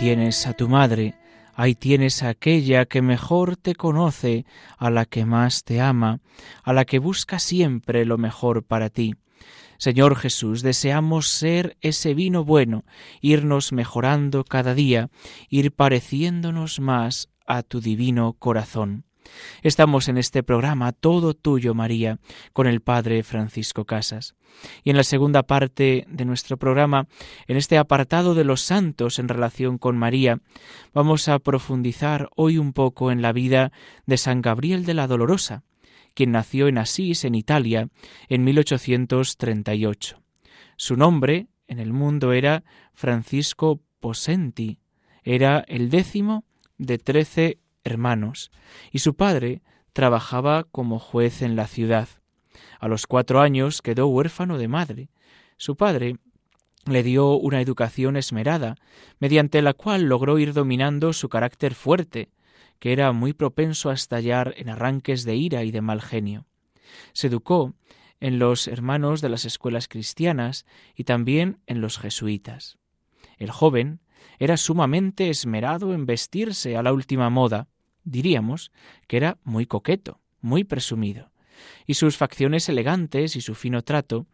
tienes 0.00 0.46
a 0.46 0.54
tu 0.54 0.66
madre. 0.66 1.14
Ahí 1.54 1.74
tienes 1.74 2.22
a 2.22 2.30
aquella 2.30 2.86
que 2.86 3.02
mejor 3.02 3.58
te 3.58 3.74
conoce, 3.74 4.46
a 4.78 4.88
la 4.88 5.04
que 5.04 5.26
más 5.26 5.62
te 5.62 5.82
ama, 5.82 6.20
a 6.62 6.72
la 6.72 6.86
que 6.86 6.98
busca 6.98 7.38
siempre 7.38 8.06
lo 8.06 8.16
mejor 8.16 8.64
para 8.64 8.88
ti. 8.88 9.14
Señor 9.76 10.16
Jesús, 10.16 10.62
deseamos 10.62 11.28
ser 11.28 11.76
ese 11.82 12.14
vino 12.14 12.46
bueno, 12.46 12.84
irnos 13.20 13.72
mejorando 13.72 14.42
cada 14.42 14.72
día, 14.72 15.10
ir 15.50 15.70
pareciéndonos 15.70 16.80
más 16.80 17.28
a 17.46 17.62
tu 17.62 17.82
divino 17.82 18.32
corazón. 18.38 19.04
Estamos 19.62 20.08
en 20.08 20.18
este 20.18 20.42
programa 20.42 20.92
Todo 20.92 21.34
Tuyo, 21.34 21.74
María, 21.74 22.18
con 22.52 22.66
el 22.66 22.80
Padre 22.80 23.22
Francisco 23.22 23.84
Casas. 23.84 24.34
Y 24.84 24.90
en 24.90 24.96
la 24.96 25.04
segunda 25.04 25.42
parte 25.42 26.04
de 26.08 26.24
nuestro 26.24 26.56
programa, 26.56 27.06
en 27.46 27.56
este 27.56 27.78
apartado 27.78 28.34
de 28.34 28.44
los 28.44 28.60
santos 28.60 29.18
en 29.18 29.28
relación 29.28 29.78
con 29.78 29.96
María, 29.96 30.40
vamos 30.92 31.28
a 31.28 31.38
profundizar 31.38 32.28
hoy 32.36 32.58
un 32.58 32.72
poco 32.72 33.10
en 33.10 33.22
la 33.22 33.32
vida 33.32 33.72
de 34.06 34.16
San 34.16 34.42
Gabriel 34.42 34.84
de 34.84 34.94
la 34.94 35.06
Dolorosa, 35.06 35.62
quien 36.14 36.32
nació 36.32 36.68
en 36.68 36.78
Asís, 36.78 37.24
en 37.24 37.34
Italia, 37.34 37.88
en 38.28 38.44
1838. 38.44 40.20
Su 40.76 40.96
nombre 40.96 41.46
en 41.66 41.78
el 41.78 41.92
mundo 41.92 42.32
era 42.32 42.64
Francisco 42.94 43.80
Posenti, 44.00 44.78
era 45.22 45.60
el 45.68 45.90
décimo 45.90 46.44
de 46.78 46.98
trece 46.98 47.58
hermanos, 47.84 48.50
y 48.90 49.00
su 49.00 49.14
padre 49.14 49.62
trabajaba 49.92 50.64
como 50.64 50.98
juez 50.98 51.42
en 51.42 51.56
la 51.56 51.66
ciudad. 51.66 52.08
A 52.78 52.88
los 52.88 53.06
cuatro 53.06 53.40
años 53.40 53.82
quedó 53.82 54.06
huérfano 54.08 54.58
de 54.58 54.68
madre. 54.68 55.10
Su 55.56 55.76
padre 55.76 56.16
le 56.86 57.02
dio 57.02 57.32
una 57.32 57.60
educación 57.60 58.16
esmerada, 58.16 58.76
mediante 59.18 59.62
la 59.62 59.74
cual 59.74 60.04
logró 60.04 60.38
ir 60.38 60.52
dominando 60.52 61.12
su 61.12 61.28
carácter 61.28 61.74
fuerte, 61.74 62.30
que 62.78 62.92
era 62.92 63.12
muy 63.12 63.32
propenso 63.32 63.90
a 63.90 63.94
estallar 63.94 64.54
en 64.56 64.70
arranques 64.70 65.24
de 65.24 65.36
ira 65.36 65.64
y 65.64 65.70
de 65.70 65.82
mal 65.82 66.00
genio. 66.00 66.46
Se 67.12 67.26
educó 67.26 67.74
en 68.20 68.38
los 68.38 68.68
hermanos 68.68 69.20
de 69.20 69.28
las 69.28 69.44
escuelas 69.44 69.88
cristianas 69.88 70.66
y 70.94 71.04
también 71.04 71.60
en 71.66 71.80
los 71.80 71.98
jesuitas. 71.98 72.78
El 73.38 73.50
joven 73.50 74.00
era 74.38 74.56
sumamente 74.56 75.30
esmerado 75.30 75.92
en 75.94 76.06
vestirse 76.06 76.76
a 76.76 76.82
la 76.82 76.92
última 76.92 77.30
moda, 77.30 77.68
diríamos 78.04 78.72
que 79.06 79.16
era 79.16 79.38
muy 79.44 79.66
coqueto, 79.66 80.20
muy 80.40 80.64
presumido, 80.64 81.30
y 81.86 81.94
sus 81.94 82.16
facciones 82.16 82.68
elegantes 82.68 83.36
y 83.36 83.40
su 83.40 83.54
fino 83.54 83.82
trato, 83.82 84.26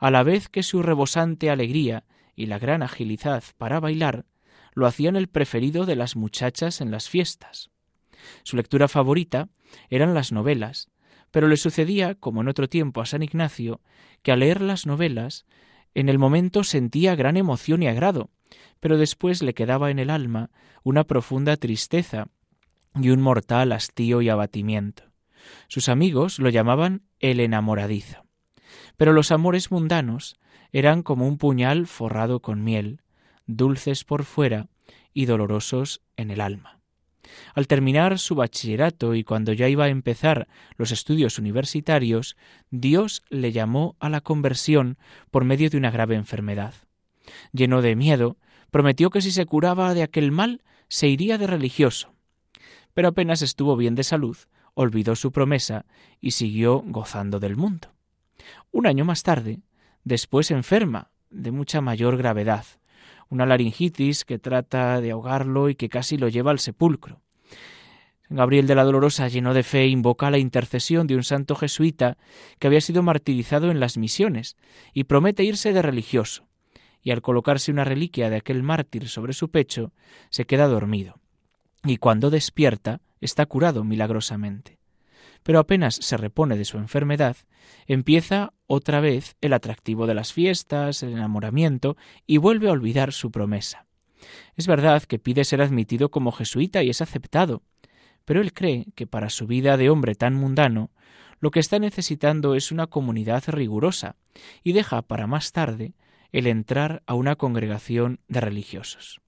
a 0.00 0.10
la 0.10 0.22
vez 0.22 0.48
que 0.48 0.62
su 0.62 0.82
rebosante 0.82 1.50
alegría 1.50 2.04
y 2.34 2.46
la 2.46 2.58
gran 2.58 2.82
agilidad 2.82 3.44
para 3.58 3.80
bailar, 3.80 4.24
lo 4.74 4.86
hacían 4.86 5.16
el 5.16 5.28
preferido 5.28 5.86
de 5.86 5.96
las 5.96 6.16
muchachas 6.16 6.80
en 6.80 6.90
las 6.90 7.08
fiestas. 7.08 7.70
Su 8.42 8.56
lectura 8.56 8.88
favorita 8.88 9.48
eran 9.90 10.14
las 10.14 10.32
novelas, 10.32 10.88
pero 11.30 11.48
le 11.48 11.56
sucedía, 11.56 12.14
como 12.14 12.40
en 12.40 12.48
otro 12.48 12.68
tiempo 12.68 13.00
a 13.00 13.06
San 13.06 13.22
Ignacio, 13.22 13.80
que 14.22 14.32
al 14.32 14.40
leer 14.40 14.60
las 14.60 14.86
novelas, 14.86 15.46
en 15.94 16.08
el 16.08 16.18
momento 16.18 16.64
sentía 16.64 17.14
gran 17.14 17.36
emoción 17.36 17.82
y 17.82 17.88
agrado, 17.88 18.30
pero 18.80 18.98
después 18.98 19.42
le 19.42 19.54
quedaba 19.54 19.90
en 19.90 19.98
el 19.98 20.10
alma 20.10 20.50
una 20.82 21.04
profunda 21.04 21.56
tristeza 21.56 22.28
y 22.94 23.10
un 23.10 23.20
mortal 23.20 23.72
hastío 23.72 24.22
y 24.22 24.28
abatimiento. 24.28 25.04
Sus 25.68 25.88
amigos 25.88 26.38
lo 26.38 26.48
llamaban 26.50 27.02
el 27.20 27.40
enamoradizo. 27.40 28.24
Pero 28.96 29.12
los 29.12 29.30
amores 29.30 29.70
mundanos 29.70 30.36
eran 30.72 31.02
como 31.02 31.26
un 31.26 31.38
puñal 31.38 31.86
forrado 31.86 32.40
con 32.40 32.64
miel, 32.64 33.02
dulces 33.46 34.04
por 34.04 34.24
fuera 34.24 34.68
y 35.12 35.26
dolorosos 35.26 36.02
en 36.16 36.30
el 36.30 36.40
alma. 36.40 36.81
Al 37.54 37.66
terminar 37.66 38.18
su 38.18 38.34
bachillerato 38.34 39.14
y 39.14 39.24
cuando 39.24 39.52
ya 39.52 39.68
iba 39.68 39.84
a 39.84 39.88
empezar 39.88 40.48
los 40.76 40.90
estudios 40.90 41.38
universitarios, 41.38 42.36
Dios 42.70 43.22
le 43.28 43.52
llamó 43.52 43.96
a 44.00 44.08
la 44.08 44.20
conversión 44.20 44.98
por 45.30 45.44
medio 45.44 45.70
de 45.70 45.76
una 45.76 45.90
grave 45.90 46.14
enfermedad. 46.14 46.74
Lleno 47.52 47.82
de 47.82 47.96
miedo, 47.96 48.36
prometió 48.70 49.10
que 49.10 49.20
si 49.20 49.30
se 49.30 49.46
curaba 49.46 49.94
de 49.94 50.02
aquel 50.02 50.32
mal, 50.32 50.62
se 50.88 51.08
iría 51.08 51.38
de 51.38 51.46
religioso. 51.46 52.14
Pero 52.94 53.08
apenas 53.08 53.42
estuvo 53.42 53.76
bien 53.76 53.94
de 53.94 54.04
salud, 54.04 54.36
olvidó 54.74 55.16
su 55.16 55.32
promesa 55.32 55.86
y 56.20 56.32
siguió 56.32 56.82
gozando 56.84 57.40
del 57.40 57.56
mundo. 57.56 57.88
Un 58.70 58.86
año 58.86 59.04
más 59.04 59.22
tarde, 59.22 59.60
después 60.04 60.50
enferma, 60.50 61.10
de 61.30 61.50
mucha 61.50 61.80
mayor 61.80 62.16
gravedad, 62.16 62.64
una 63.32 63.46
laringitis 63.46 64.26
que 64.26 64.38
trata 64.38 65.00
de 65.00 65.10
ahogarlo 65.10 65.70
y 65.70 65.74
que 65.74 65.88
casi 65.88 66.18
lo 66.18 66.28
lleva 66.28 66.50
al 66.50 66.58
sepulcro. 66.58 67.22
Gabriel 68.28 68.66
de 68.66 68.74
la 68.74 68.84
Dolorosa, 68.84 69.26
lleno 69.28 69.54
de 69.54 69.62
fe, 69.62 69.86
invoca 69.86 70.30
la 70.30 70.36
intercesión 70.36 71.06
de 71.06 71.16
un 71.16 71.24
santo 71.24 71.54
jesuita 71.54 72.18
que 72.58 72.66
había 72.66 72.82
sido 72.82 73.02
martirizado 73.02 73.70
en 73.70 73.80
las 73.80 73.96
misiones 73.96 74.56
y 74.92 75.04
promete 75.04 75.44
irse 75.44 75.72
de 75.72 75.80
religioso. 75.80 76.46
Y 77.02 77.10
al 77.10 77.22
colocarse 77.22 77.72
una 77.72 77.84
reliquia 77.84 78.28
de 78.28 78.36
aquel 78.36 78.62
mártir 78.62 79.08
sobre 79.08 79.32
su 79.32 79.50
pecho, 79.50 79.92
se 80.28 80.44
queda 80.44 80.68
dormido. 80.68 81.18
Y 81.84 81.96
cuando 81.96 82.28
despierta, 82.28 83.00
está 83.22 83.46
curado 83.46 83.82
milagrosamente. 83.82 84.78
Pero 85.42 85.58
apenas 85.58 85.96
se 85.96 86.16
repone 86.16 86.56
de 86.56 86.64
su 86.64 86.78
enfermedad, 86.78 87.36
empieza 87.86 88.52
otra 88.66 89.00
vez 89.00 89.36
el 89.40 89.52
atractivo 89.52 90.06
de 90.06 90.14
las 90.14 90.32
fiestas, 90.32 91.02
el 91.02 91.12
enamoramiento, 91.12 91.96
y 92.26 92.36
vuelve 92.36 92.68
a 92.68 92.72
olvidar 92.72 93.12
su 93.12 93.30
promesa. 93.30 93.86
Es 94.56 94.66
verdad 94.66 95.02
que 95.02 95.18
pide 95.18 95.44
ser 95.44 95.62
admitido 95.62 96.10
como 96.10 96.32
jesuita 96.32 96.82
y 96.82 96.90
es 96.90 97.00
aceptado, 97.00 97.62
pero 98.24 98.40
él 98.40 98.52
cree 98.52 98.86
que 98.94 99.06
para 99.06 99.30
su 99.30 99.46
vida 99.46 99.76
de 99.76 99.90
hombre 99.90 100.14
tan 100.14 100.34
mundano, 100.34 100.90
lo 101.40 101.50
que 101.50 101.60
está 101.60 101.78
necesitando 101.78 102.54
es 102.54 102.70
una 102.70 102.86
comunidad 102.86 103.42
rigurosa, 103.48 104.16
y 104.62 104.72
deja 104.72 105.02
para 105.02 105.26
más 105.26 105.52
tarde 105.52 105.94
el 106.30 106.46
entrar 106.46 107.02
a 107.06 107.14
una 107.14 107.36
congregación 107.36 108.20
de 108.28 108.40
religiosos. 108.40 109.20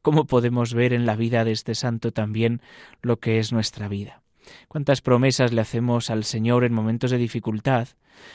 ¿Cómo 0.00 0.26
podemos 0.26 0.74
ver 0.74 0.92
en 0.92 1.06
la 1.06 1.16
vida 1.16 1.44
de 1.44 1.52
este 1.52 1.74
santo 1.74 2.12
también 2.12 2.62
lo 3.02 3.18
que 3.18 3.38
es 3.38 3.52
nuestra 3.52 3.88
vida? 3.88 4.22
¿Cuántas 4.68 5.00
promesas 5.00 5.52
le 5.52 5.60
hacemos 5.60 6.10
al 6.10 6.24
Señor 6.24 6.64
en 6.64 6.72
momentos 6.72 7.10
de 7.10 7.18
dificultad? 7.18 7.88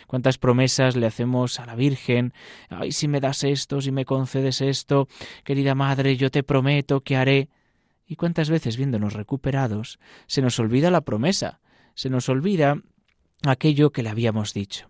¿Cuántas 0.07 0.37
promesas 0.37 0.95
le 0.95 1.07
hacemos 1.07 1.59
a 1.59 1.65
la 1.65 1.75
Virgen? 1.75 2.33
Ay, 2.69 2.91
si 2.91 3.07
me 3.07 3.19
das 3.19 3.43
esto, 3.43 3.81
si 3.81 3.91
me 3.91 4.05
concedes 4.05 4.61
esto, 4.61 5.07
querida 5.43 5.75
Madre, 5.75 6.17
yo 6.17 6.29
te 6.29 6.43
prometo 6.43 7.01
que 7.01 7.15
haré. 7.15 7.49
Y 8.05 8.15
cuántas 8.15 8.49
veces 8.49 8.77
viéndonos 8.77 9.13
recuperados 9.13 9.99
se 10.27 10.41
nos 10.41 10.59
olvida 10.59 10.91
la 10.91 11.01
promesa, 11.01 11.61
se 11.95 12.09
nos 12.09 12.29
olvida 12.29 12.81
aquello 13.43 13.91
que 13.91 14.03
le 14.03 14.09
habíamos 14.09 14.53
dicho. 14.53 14.89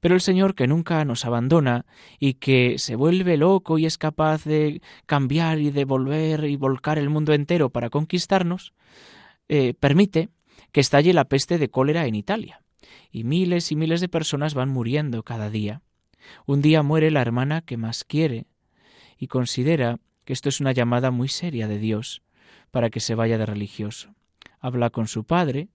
Pero 0.00 0.14
el 0.14 0.20
Señor 0.20 0.54
que 0.54 0.66
nunca 0.66 1.04
nos 1.04 1.24
abandona 1.24 1.86
y 2.18 2.34
que 2.34 2.78
se 2.78 2.96
vuelve 2.96 3.36
loco 3.36 3.78
y 3.78 3.86
es 3.86 3.98
capaz 3.98 4.44
de 4.44 4.82
cambiar 5.06 5.58
y 5.58 5.70
de 5.70 5.84
volver 5.84 6.44
y 6.44 6.56
volcar 6.56 6.98
el 6.98 7.10
mundo 7.10 7.32
entero 7.32 7.70
para 7.70 7.90
conquistarnos, 7.90 8.72
eh, 9.48 9.74
permite 9.74 10.28
que 10.74 10.80
estalle 10.80 11.12
la 11.12 11.26
peste 11.26 11.56
de 11.56 11.70
cólera 11.70 12.06
en 12.06 12.16
Italia. 12.16 12.60
Y 13.12 13.22
miles 13.22 13.70
y 13.70 13.76
miles 13.76 14.00
de 14.00 14.08
personas 14.08 14.54
van 14.54 14.70
muriendo 14.70 15.22
cada 15.22 15.48
día. 15.48 15.82
Un 16.46 16.62
día 16.62 16.82
muere 16.82 17.12
la 17.12 17.22
hermana 17.22 17.60
que 17.60 17.76
más 17.76 18.02
quiere 18.02 18.48
y 19.16 19.28
considera 19.28 20.00
que 20.24 20.32
esto 20.32 20.48
es 20.48 20.60
una 20.60 20.72
llamada 20.72 21.12
muy 21.12 21.28
seria 21.28 21.68
de 21.68 21.78
Dios 21.78 22.22
para 22.72 22.90
que 22.90 22.98
se 22.98 23.14
vaya 23.14 23.38
de 23.38 23.46
religioso. 23.46 24.16
Habla 24.58 24.90
con 24.90 25.06
su 25.06 25.22
padre, 25.22 25.68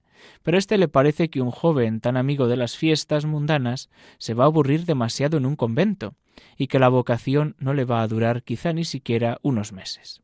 pero 0.44 0.58
a 0.58 0.60
éste 0.60 0.78
le 0.78 0.90
parece 0.90 1.30
que 1.30 1.42
un 1.42 1.52
joven 1.52 2.02
tan 2.02 2.18
amigo 2.18 2.50
de 2.50 2.58
las 2.58 2.76
fiestas 2.76 3.24
mundanas 3.24 3.90
se 4.18 4.34
va 4.34 4.44
a 4.44 4.48
aburrir 4.48 4.84
demasiado 4.84 5.38
en 5.38 5.46
un 5.46 5.56
convento, 5.56 6.16
y 6.58 6.68
que 6.68 6.80
la 6.80 6.90
vocación 6.90 7.56
no 7.58 7.74
le 7.74 7.86
va 7.86 8.02
a 8.02 8.08
durar 8.10 8.44
quizá 8.44 8.74
ni 8.74 8.84
siquiera 8.84 9.40
unos 9.44 9.72
meses. 9.72 10.22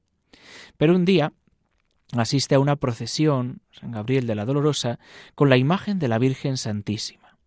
Pero 0.75 0.95
un 0.95 1.05
día 1.05 1.31
asiste 2.13 2.55
a 2.55 2.59
una 2.59 2.75
procesión, 2.75 3.61
San 3.71 3.91
Gabriel 3.91 4.27
de 4.27 4.35
la 4.35 4.45
Dolorosa, 4.45 4.99
con 5.33 5.49
la 5.49 5.57
imagen 5.57 5.99
de 5.99 6.07
la 6.07 6.19
Virgen 6.19 6.57
Santísima. 6.57 7.37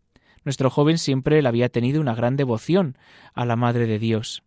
Nuestro 0.44 0.70
joven 0.70 0.98
siempre 0.98 1.42
le 1.42 1.48
había 1.48 1.68
tenido 1.68 2.00
una 2.00 2.14
gran 2.14 2.36
devoción 2.36 2.96
a 3.34 3.44
la 3.44 3.56
Madre 3.56 3.86
de 3.86 3.98
Dios, 3.98 4.42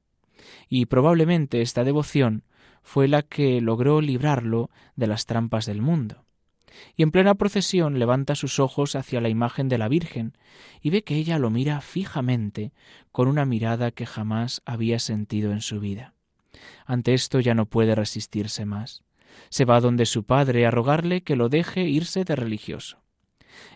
y 0.68 0.86
probablemente 0.86 1.62
esta 1.62 1.84
devoción 1.84 2.44
fue 2.82 3.08
la 3.08 3.22
que 3.22 3.62
logró 3.62 4.02
librarlo 4.02 4.70
de 4.96 5.08
las 5.08 5.26
trampas 5.26 5.66
del 5.66 5.82
mundo. 5.82 6.26
Y 6.96 7.04
en 7.04 7.12
plena 7.12 7.36
procesión 7.36 8.00
levanta 8.00 8.36
sus 8.36 8.60
ojos 8.60 8.96
hacia 8.96 9.22
la 9.22 9.30
imagen 9.30 9.70
de 9.70 9.78
la 9.78 9.88
Virgen 9.88 10.38
y 10.82 10.90
ve 10.90 11.04
que 11.04 11.16
ella 11.16 11.38
lo 11.38 11.50
mira 11.50 11.82
fijamente 11.82 12.72
con 13.12 13.28
una 13.28 13.46
mirada 13.46 13.92
que 13.92 14.06
jamás 14.06 14.62
había 14.66 15.00
sentido 15.00 15.52
en 15.52 15.62
su 15.62 15.80
vida. 15.80 16.14
Ante 16.86 17.14
esto 17.14 17.40
ya 17.40 17.54
no 17.54 17.66
puede 17.66 17.94
resistirse 17.96 18.66
más. 18.66 19.04
Se 19.50 19.66
va 19.66 19.82
donde 19.82 20.06
su 20.06 20.24
padre 20.24 20.66
a 20.66 20.72
rogarle 20.72 21.22
que 21.22 21.36
lo 21.36 21.50
deje 21.50 21.84
irse 21.84 22.24
de 22.24 22.36
religioso. 22.36 23.02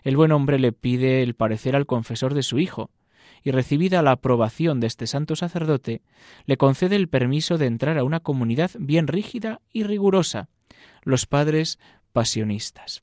El 0.02 0.16
buen 0.16 0.32
hombre 0.32 0.58
le 0.58 0.72
pide 0.72 1.22
el 1.22 1.34
parecer 1.34 1.76
al 1.76 1.86
confesor 1.86 2.34
de 2.34 2.42
su 2.42 2.58
hijo, 2.58 2.90
y 3.42 3.52
recibida 3.52 4.02
la 4.02 4.12
aprobación 4.12 4.80
de 4.80 4.88
este 4.88 5.06
santo 5.06 5.36
sacerdote, 5.36 6.02
le 6.46 6.56
concede 6.56 6.96
el 6.96 7.08
permiso 7.08 7.58
de 7.58 7.66
entrar 7.66 7.96
a 7.96 8.04
una 8.04 8.20
comunidad 8.20 8.72
bien 8.78 9.06
rígida 9.06 9.60
y 9.72 9.84
rigurosa, 9.84 10.48
los 11.02 11.26
padres 11.26 11.78
pasionistas. 12.12 13.02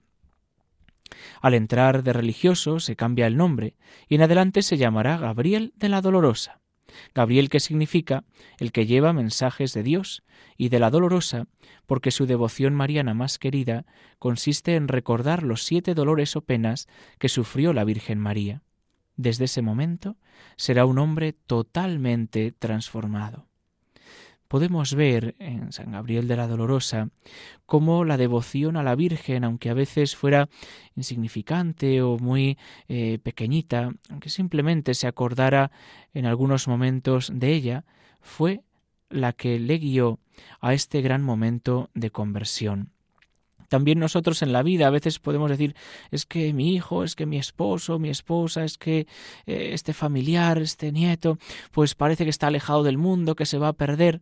Al 1.42 1.54
entrar 1.54 2.04
de 2.04 2.13
religioso 2.13 2.80
se 2.80 2.96
cambia 2.96 3.28
el 3.28 3.38
nombre 3.38 3.76
y 4.10 4.16
en 4.16 4.24
adelante 4.24 4.63
se 4.63 4.78
llamará 4.78 5.18
Gabriel 5.18 5.72
de 5.78 5.89
la 5.89 6.02
Dolorosa. 6.02 6.62
Gabriel 7.13 7.49
que 7.49 7.60
significa 7.60 8.23
el 8.60 8.71
que 8.71 8.86
lleva 8.86 9.13
mensajes 9.13 9.73
de 9.73 9.84
Dios 9.84 10.23
y 10.58 10.69
de 10.69 10.79
la 10.79 10.89
Dolorosa, 10.89 11.47
porque 11.86 12.12
su 12.12 12.25
devoción 12.25 12.73
mariana 12.73 13.13
más 13.13 13.39
querida 13.39 13.86
consiste 14.19 14.75
en 14.75 14.88
recordar 14.88 15.43
los 15.43 15.63
siete 15.63 15.93
dolores 15.93 16.36
o 16.36 16.41
penas 16.41 16.88
que 17.19 17.29
sufrió 17.29 17.73
la 17.73 17.84
Virgen 17.84 18.19
María 18.19 18.62
desde 19.15 19.45
ese 19.45 19.62
momento 19.62 20.17
será 20.56 20.86
un 20.86 20.99
hombre 20.99 21.34
totalmente 21.34 22.51
transformado. 22.51 23.47
Podemos 24.54 24.94
ver 24.94 25.34
en 25.39 25.72
San 25.72 25.94
Gabriel 25.94 26.28
de 26.28 26.36
la 26.36 26.46
Dolorosa 26.46 27.10
cómo 27.66 28.06
la 28.06 28.18
devoción 28.18 28.78
a 28.78 28.84
la 28.84 28.94
Virgen, 28.94 29.46
aunque 29.46 29.72
a 29.72 29.74
veces 29.74 30.16
fuera 30.16 30.48
insignificante 30.96 32.04
o 32.04 32.20
muy 32.20 32.60
eh, 32.88 33.18
pequeñita, 33.24 33.89
aunque 34.12 34.30
simplemente 34.30 34.94
se 34.94 35.08
acordara 35.08 35.72
en 36.13 36.28
algunos 36.28 36.68
momentos 36.68 37.32
de 37.34 37.52
ella, 37.52 37.84
fue 38.22 38.62
la 39.10 39.34
que 39.34 39.58
le 39.58 39.80
guió 39.80 40.20
a 40.62 40.76
este 40.76 41.02
gran 41.02 41.24
momento 41.24 41.89
de 41.96 42.12
conversión. 42.12 42.92
También 43.70 43.98
nosotros 43.98 44.44
en 44.44 44.54
la 44.54 44.62
vida 44.62 44.86
a 44.86 44.92
veces 44.92 45.18
podemos 45.18 45.50
decir, 45.50 45.76
es 46.12 46.28
que 46.28 46.54
mi 46.54 46.76
hijo, 46.76 47.04
es 47.04 47.16
que 47.16 47.26
mi 47.26 47.39
esposo, 47.39 47.98
mi 47.98 48.10
esposa, 48.10 48.63
es 48.63 48.78
que 48.78 49.08
eh, 49.48 49.72
este 49.74 49.94
familiar, 49.94 50.60
este 50.60 50.92
nieto, 50.92 51.39
pues 51.72 51.96
parece 51.96 52.24
que 52.24 52.30
está 52.30 52.46
alejado 52.46 52.84
del 52.84 53.00
mundo, 53.00 53.36
que 53.36 53.48
se 53.48 53.58
va 53.58 53.70
a 53.70 53.74
perder. 53.74 54.22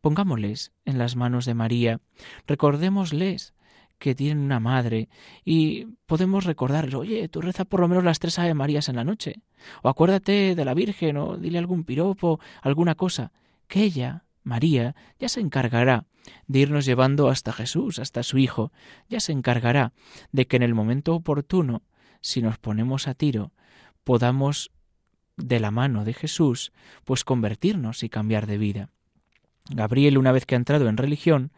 Pongámosles 0.00 0.72
en 0.84 0.98
las 0.98 1.16
manos 1.16 1.44
de 1.44 1.54
María, 1.54 2.00
recordémosles 2.46 3.54
que 3.98 4.14
tienen 4.14 4.38
una 4.44 4.60
madre 4.60 5.08
y 5.44 5.86
podemos 6.06 6.44
recordarles, 6.44 6.94
oye, 6.94 7.28
tú 7.28 7.40
reza 7.40 7.64
por 7.64 7.80
lo 7.80 7.88
menos 7.88 8.04
las 8.04 8.18
tres 8.18 8.38
Ave 8.38 8.54
Marías 8.54 8.88
en 8.88 8.96
la 8.96 9.04
noche, 9.04 9.42
o 9.82 9.88
acuérdate 9.88 10.54
de 10.54 10.64
la 10.64 10.74
Virgen, 10.74 11.16
o 11.16 11.36
dile 11.36 11.58
algún 11.58 11.84
piropo, 11.84 12.40
alguna 12.62 12.94
cosa, 12.94 13.32
que 13.68 13.82
ella, 13.82 14.24
María, 14.42 14.94
ya 15.18 15.28
se 15.28 15.40
encargará 15.40 16.04
de 16.46 16.60
irnos 16.60 16.84
llevando 16.84 17.28
hasta 17.28 17.52
Jesús, 17.52 17.98
hasta 17.98 18.22
su 18.22 18.38
Hijo, 18.38 18.72
ya 19.08 19.20
se 19.20 19.32
encargará 19.32 19.92
de 20.32 20.46
que 20.46 20.56
en 20.56 20.62
el 20.62 20.74
momento 20.74 21.14
oportuno, 21.14 21.82
si 22.20 22.42
nos 22.42 22.58
ponemos 22.58 23.08
a 23.08 23.14
tiro, 23.14 23.52
podamos 24.04 24.72
de 25.36 25.60
la 25.60 25.70
mano 25.70 26.04
de 26.04 26.14
Jesús, 26.14 26.72
pues 27.04 27.24
convertirnos 27.24 28.02
y 28.02 28.08
cambiar 28.08 28.46
de 28.46 28.58
vida. 28.58 28.90
Gabriel, 29.70 30.16
una 30.16 30.32
vez 30.32 30.46
que 30.46 30.54
ha 30.54 30.58
entrado 30.58 30.88
en 30.88 30.96
religión, 30.96 31.50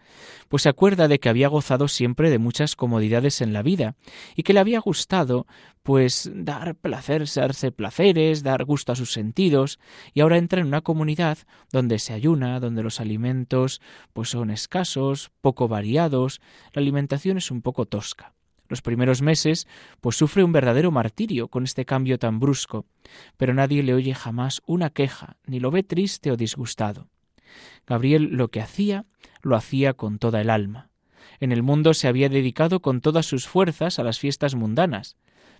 pues 0.48 0.62
se 0.62 0.68
acuerda 0.68 1.08
de 1.08 1.18
que 1.20 1.28
había 1.28 1.48
gozado 1.48 1.88
siempre 1.88 2.30
de 2.30 2.38
muchas 2.38 2.74
comodidades 2.74 3.40
en 3.42 3.52
la 3.52 3.62
vida 3.62 3.96
y 4.34 4.44
que 4.44 4.54
le 4.54 4.60
había 4.60 4.80
gustado, 4.80 5.46
pues, 5.82 6.30
dar 6.34 6.74
placer, 6.74 7.24
darse 7.34 7.70
placeres, 7.70 8.42
dar 8.42 8.64
gusto 8.64 8.92
a 8.92 8.96
sus 8.96 9.12
sentidos, 9.12 9.78
y 10.14 10.20
ahora 10.20 10.38
entra 10.38 10.60
en 10.60 10.66
una 10.66 10.80
comunidad 10.80 11.38
donde 11.70 11.98
se 11.98 12.14
ayuna, 12.14 12.60
donde 12.60 12.82
los 12.82 13.00
alimentos 13.00 13.80
pues 14.12 14.30
son 14.30 14.50
escasos, 14.50 15.30
poco 15.40 15.68
variados, 15.68 16.40
la 16.72 16.80
alimentación 16.80 17.36
es 17.36 17.50
un 17.50 17.60
poco 17.60 17.84
tosca. 17.84 18.32
Los 18.68 18.82
primeros 18.82 19.22
meses, 19.22 19.66
pues 20.00 20.16
sufre 20.16 20.44
un 20.44 20.52
verdadero 20.52 20.90
martirio 20.90 21.48
con 21.48 21.64
este 21.64 21.86
cambio 21.86 22.18
tan 22.18 22.38
brusco, 22.38 22.84
pero 23.36 23.54
nadie 23.54 23.82
le 23.82 23.94
oye 23.94 24.14
jamás 24.14 24.60
una 24.66 24.90
queja, 24.90 25.36
ni 25.46 25.58
lo 25.58 25.70
ve 25.70 25.82
triste 25.82 26.30
o 26.30 26.36
disgustado. 26.36 27.08
Gabriel 27.86 28.30
lo 28.32 28.48
que 28.48 28.60
hacía, 28.60 29.06
lo 29.42 29.56
hacía 29.56 29.94
con 29.94 30.18
toda 30.18 30.40
el 30.40 30.50
alma. 30.50 30.90
En 31.40 31.52
el 31.52 31.62
mundo 31.62 31.94
se 31.94 32.08
había 32.08 32.28
dedicado 32.28 32.80
con 32.80 33.00
todas 33.00 33.26
sus 33.26 33.46
fuerzas 33.46 33.98
a 33.98 34.02
las 34.02 34.18
fiestas 34.18 34.54
mundanas, 34.54 35.16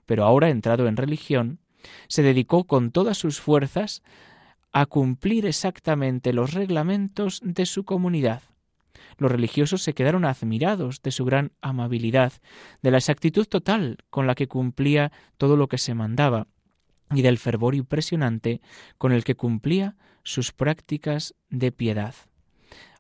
pero 0.07 0.25
ahora, 0.25 0.51
entrado 0.51 0.89
en 0.89 0.97
religión, 0.97 1.61
se 2.09 2.23
dedicó 2.23 2.65
con 2.65 2.91
todas 2.91 3.19
sus 3.19 3.41
fuerzas 3.41 4.03
a 4.73 4.87
cumplir 4.87 5.47
exactamente 5.47 6.33
los 6.33 6.53
reglamentos 6.55 7.41
de 7.45 7.67
su 7.67 7.85
comunidad. 7.85 8.43
Los 9.17 9.33
religiosos 9.33 9.83
se 9.83 9.95
quedaron 9.95 10.25
admirados 10.25 11.03
de 11.03 11.11
su 11.11 11.25
gran 11.25 11.53
amabilidad, 11.61 12.33
de 12.83 12.91
la 12.91 12.99
exactitud 12.99 13.47
total 13.47 13.99
con 14.11 14.27
la 14.27 14.35
que 14.35 14.49
cumplía 14.49 15.13
todo 15.37 15.57
lo 15.57 15.69
que 15.69 15.79
se 15.79 15.95
mandaba, 15.95 16.47
y 17.15 17.23
del 17.23 17.39
fervor 17.39 17.75
impresionante 17.75 18.61
con 18.99 19.13
el 19.13 19.25
que 19.25 19.35
cumplía 19.35 19.97
sus 20.29 20.53
prácticas 20.53 21.35
de 21.49 21.73
piedad. 21.73 22.15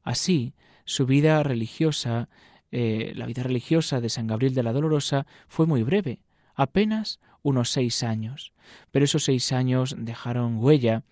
Así, 0.02 0.54
su 0.84 1.04
vida 1.04 1.42
religiosa 1.42 2.28
eh, 2.70 3.12
la 3.14 3.26
vida 3.26 3.42
religiosa 3.42 4.00
de 4.00 4.10
San 4.10 4.26
Gabriel 4.26 4.54
de 4.54 4.62
la 4.62 4.72
Dolorosa 4.72 5.26
fue 5.46 5.66
muy 5.66 5.82
breve, 5.82 6.20
apenas 6.54 7.18
unos 7.42 7.70
seis 7.70 8.02
años, 8.02 8.52
pero 8.90 9.06
esos 9.06 9.24
seis 9.24 9.52
años 9.52 9.94
dejaron 9.98 10.56
huella, 10.58 11.02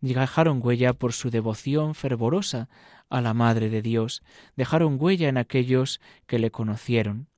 dejaron 0.00 0.60
huella 0.62 0.92
por 0.92 1.12
su 1.12 1.30
devoción 1.30 1.94
fervorosa 1.94 2.68
a 3.08 3.20
la 3.20 3.34
Madre 3.34 3.70
de 3.70 3.82
Dios, 3.82 4.22
dejaron 4.56 4.98
huella 5.00 5.28
en 5.28 5.36
aquellos 5.36 6.00
que 6.26 6.38
le 6.38 6.52
conocieron. 6.52 7.28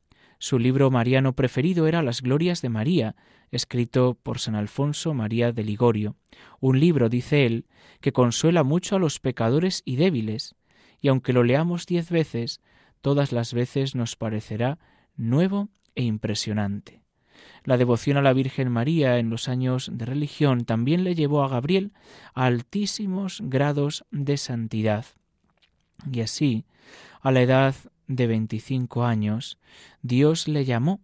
Su 0.42 0.58
libro 0.58 0.90
mariano 0.90 1.34
preferido 1.34 1.86
era 1.86 2.02
Las 2.02 2.20
Glorias 2.20 2.62
de 2.62 2.68
María, 2.68 3.14
escrito 3.52 4.18
por 4.20 4.40
San 4.40 4.56
Alfonso 4.56 5.14
María 5.14 5.52
de 5.52 5.62
Ligorio, 5.62 6.16
un 6.58 6.80
libro, 6.80 7.08
dice 7.08 7.46
él, 7.46 7.66
que 8.00 8.12
consuela 8.12 8.64
mucho 8.64 8.96
a 8.96 8.98
los 8.98 9.20
pecadores 9.20 9.82
y 9.84 9.94
débiles, 9.94 10.56
y 11.00 11.06
aunque 11.06 11.32
lo 11.32 11.44
leamos 11.44 11.86
diez 11.86 12.10
veces, 12.10 12.60
todas 13.02 13.30
las 13.30 13.54
veces 13.54 13.94
nos 13.94 14.16
parecerá 14.16 14.80
nuevo 15.14 15.68
e 15.94 16.02
impresionante. 16.02 17.04
La 17.62 17.76
devoción 17.76 18.16
a 18.16 18.22
la 18.22 18.32
Virgen 18.32 18.68
María 18.68 19.20
en 19.20 19.30
los 19.30 19.48
años 19.48 19.90
de 19.92 20.06
religión 20.06 20.64
también 20.64 21.04
le 21.04 21.14
llevó 21.14 21.44
a 21.44 21.48
Gabriel 21.48 21.92
a 22.34 22.46
altísimos 22.46 23.42
grados 23.44 24.04
de 24.10 24.36
santidad. 24.38 25.06
Y 26.10 26.20
así, 26.20 26.64
a 27.20 27.30
la 27.30 27.42
edad 27.42 27.76
de 28.16 28.26
veinticinco 28.26 29.04
años, 29.04 29.58
Dios 30.02 30.48
le 30.48 30.64
llamó 30.64 31.00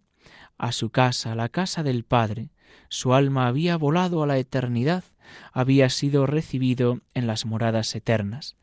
a 0.57 0.71
su 0.71 0.89
casa, 0.89 1.35
la 1.35 1.49
casa 1.49 1.83
del 1.83 2.03
Padre. 2.03 2.49
Su 2.89 3.13
alma 3.13 3.47
había 3.47 3.77
volado 3.77 4.23
a 4.23 4.27
la 4.27 4.37
eternidad, 4.37 5.03
había 5.53 5.89
sido 5.89 6.25
recibido 6.25 7.01
en 7.13 7.27
las 7.27 7.45
moradas 7.45 7.95
eternas. 7.95 8.57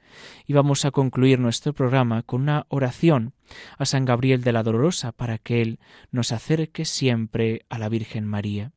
Y 0.47 0.53
vamos 0.53 0.85
a 0.85 0.91
concluir 0.91 1.39
nuestro 1.39 1.73
programa 1.73 2.23
con 2.23 2.43
una 2.43 2.67
oración 2.69 3.35
a 3.79 3.85
San 3.87 4.05
Gabriel 4.05 4.43
de 4.43 4.53
la 4.53 4.63
Dolorosa 4.63 5.13
para 5.13 5.39
que 5.39 5.63
Él 5.63 5.81
nos 6.11 6.33
acerque 6.33 6.85
siempre 6.85 7.67
a 7.69 7.79
la 7.79 7.89
Virgen 7.89 8.25
María. 8.27 8.73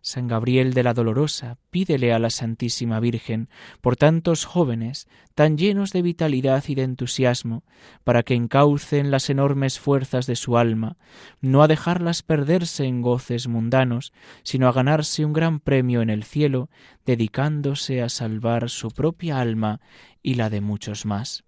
San 0.00 0.28
Gabriel 0.28 0.72
de 0.74 0.82
la 0.82 0.94
Dolorosa, 0.94 1.58
pídele 1.70 2.12
a 2.12 2.18
la 2.18 2.30
Santísima 2.30 3.00
Virgen 3.00 3.48
por 3.80 3.96
tantos 3.96 4.44
jóvenes 4.44 5.08
tan 5.34 5.58
llenos 5.58 5.92
de 5.92 6.02
vitalidad 6.02 6.64
y 6.68 6.74
de 6.74 6.82
entusiasmo, 6.82 7.64
para 8.04 8.22
que 8.22 8.34
encaucen 8.34 9.10
las 9.10 9.28
enormes 9.30 9.78
fuerzas 9.78 10.26
de 10.26 10.36
su 10.36 10.56
alma, 10.56 10.96
no 11.40 11.62
a 11.62 11.68
dejarlas 11.68 12.22
perderse 12.22 12.84
en 12.84 13.02
goces 13.02 13.48
mundanos, 13.48 14.12
sino 14.42 14.68
a 14.68 14.72
ganarse 14.72 15.24
un 15.24 15.32
gran 15.32 15.60
premio 15.60 16.02
en 16.02 16.10
el 16.10 16.24
cielo, 16.24 16.70
dedicándose 17.04 18.00
a 18.02 18.08
salvar 18.08 18.70
su 18.70 18.90
propia 18.90 19.40
alma 19.40 19.80
y 20.22 20.34
la 20.34 20.50
de 20.50 20.60
muchos 20.60 21.04
más. 21.04 21.44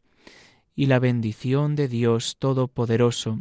Y 0.75 0.87
la 0.87 0.99
bendición 0.99 1.75
de 1.75 1.89
Dios 1.89 2.37
Todopoderoso, 2.39 3.41